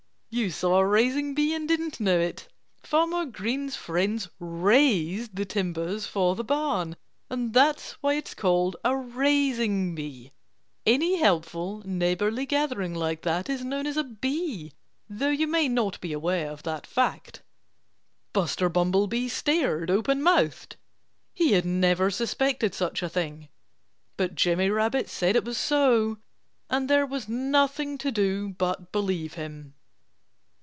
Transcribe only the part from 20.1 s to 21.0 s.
mouthed.